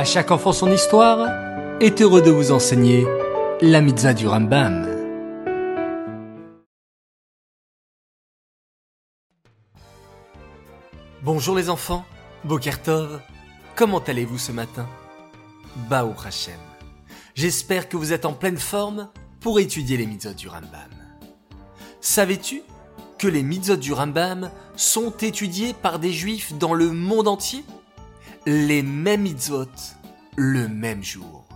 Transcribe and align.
À 0.00 0.04
chaque 0.04 0.30
enfant 0.30 0.54
son 0.54 0.72
histoire 0.72 1.28
est 1.78 2.00
heureux 2.00 2.22
de 2.22 2.30
vous 2.30 2.52
enseigner 2.52 3.06
la 3.60 3.82
mitzvah 3.82 4.14
du 4.14 4.26
Rambam. 4.26 4.88
Bonjour 11.22 11.54
les 11.54 11.68
enfants, 11.68 12.06
Bokertov, 12.44 13.20
comment 13.76 13.98
allez-vous 13.98 14.38
ce 14.38 14.52
matin? 14.52 14.88
Baou 15.90 16.14
Hashem. 16.24 16.54
J'espère 17.34 17.86
que 17.86 17.98
vous 17.98 18.14
êtes 18.14 18.24
en 18.24 18.32
pleine 18.32 18.56
forme 18.56 19.10
pour 19.40 19.60
étudier 19.60 19.98
les 19.98 20.06
mitzvot 20.06 20.32
du 20.32 20.48
Rambam. 20.48 20.88
Savais-tu 22.00 22.62
que 23.18 23.28
les 23.28 23.42
mitzvot 23.42 23.76
du 23.76 23.92
Rambam 23.92 24.50
sont 24.76 25.12
étudiés 25.18 25.74
par 25.74 25.98
des 25.98 26.12
juifs 26.14 26.54
dans 26.54 26.72
le 26.72 26.90
monde 26.90 27.28
entier? 27.28 27.66
Les 28.46 28.82
mêmes 28.82 29.22
mitzvot, 29.22 29.66
le 30.36 30.66
même 30.66 31.04
jour. 31.04 31.46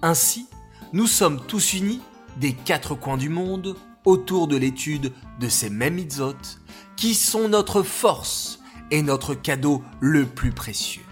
Ainsi, 0.00 0.46
nous 0.94 1.06
sommes 1.06 1.44
tous 1.46 1.74
unis 1.74 2.00
des 2.38 2.54
quatre 2.54 2.94
coins 2.94 3.18
du 3.18 3.28
monde 3.28 3.76
autour 4.06 4.48
de 4.48 4.56
l'étude 4.56 5.12
de 5.38 5.48
ces 5.50 5.68
mêmes 5.68 5.96
mitzvot 5.96 6.34
qui 6.96 7.14
sont 7.14 7.48
notre 7.50 7.82
force 7.82 8.60
et 8.90 9.02
notre 9.02 9.34
cadeau 9.34 9.82
le 10.00 10.24
plus 10.24 10.52
précieux. 10.52 11.04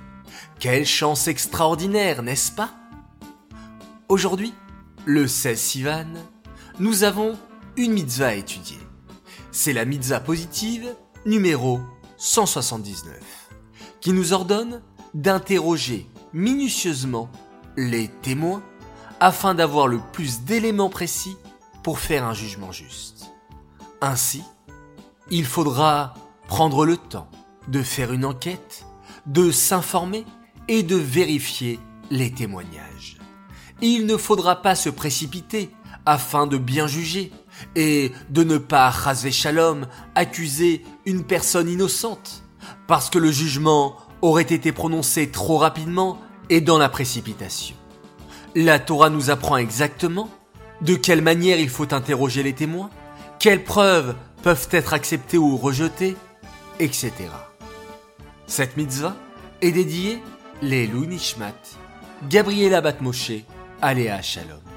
Quelle 0.59 0.87
chance 0.87 1.29
extraordinaire, 1.29 2.23
n'est-ce 2.23 2.51
pas? 2.51 2.71
Aujourd'hui, 4.09 4.55
le 5.05 5.29
16 5.29 5.59
Sivan, 5.61 6.13
nous 6.79 7.05
avons 7.05 7.37
une 7.77 7.93
mitzvah 7.93 8.29
à 8.29 8.35
étudier. 8.35 8.79
C'est 9.51 9.75
la 9.75 9.85
mitzvah 9.85 10.21
positive 10.21 10.95
numéro 11.27 11.81
179, 12.17 13.21
qui 14.01 14.13
nous 14.13 14.33
ordonne 14.33 14.81
d'interroger 15.15 16.09
minutieusement 16.33 17.31
les 17.77 18.09
témoins 18.09 18.63
afin 19.21 19.55
d'avoir 19.55 19.87
le 19.87 20.01
plus 20.13 20.43
d'éléments 20.43 20.91
précis 20.91 21.37
pour 21.83 21.99
faire 21.99 22.25
un 22.25 22.35
jugement 22.35 22.73
juste. 22.73 23.31
Ainsi, 24.01 24.43
il 25.31 25.45
faudra 25.45 26.15
prendre 26.49 26.85
le 26.85 26.97
temps 26.97 27.31
de 27.69 27.83
faire 27.83 28.13
une 28.13 28.25
enquête, 28.25 28.85
de 29.27 29.51
s'informer 29.51 30.25
et 30.69 30.83
de 30.83 30.97
vérifier 30.97 31.79
les 32.11 32.33
témoignages. 32.33 33.19
Il 33.81 34.07
ne 34.07 34.17
faudra 34.17 34.63
pas 34.63 34.75
se 34.75 34.91
précipiter 34.91 35.71
afin 36.05 36.47
de 36.47 36.59
bien 36.59 36.87
juger 36.87 37.33
et 37.77 38.13
de 38.31 38.43
ne 38.43 38.59
pas, 38.59 38.91
rasé 38.91 39.31
shalom, 39.31 39.87
accuser 40.15 40.85
une 41.07 41.25
personne 41.25 41.69
innocente, 41.69 42.43
parce 42.87 43.09
que 43.09 43.19
le 43.19 43.31
jugement 43.31 43.97
aurait 44.23 44.43
été 44.43 44.73
prononcé 44.73 45.31
trop 45.31 45.59
rapidement 45.59 46.19
et 46.49 46.61
dans 46.61 46.79
la 46.79 46.89
précipitation. 46.89 47.77
La 48.55 48.79
Torah 48.79 49.11
nous 49.11 49.31
apprend 49.31 49.57
exactement 49.57 50.29
de 50.81 50.95
quelle 50.95 51.23
manière 51.23 51.59
il 51.59 51.69
faut 51.69 51.93
interroger 51.93 52.43
les 52.43 52.53
témoins, 52.53 52.91
quelles 53.39 53.65
preuves 53.65 54.15
peuvent 54.43 54.69
être 54.71 54.95
acceptées 54.95 55.39
ou 55.39 55.57
rejetées, 55.57 56.17
etc. 56.79 57.13
Cette 58.47 58.77
mitzvah 58.77 59.17
est 59.61 59.73
dédiée 59.73 60.23
les 60.61 60.87
Nishmat, 60.87 61.55
Gabriela 62.29 62.81
Batmoshe, 62.81 63.33
Aléa 63.81 64.23
Shalom. 64.23 64.72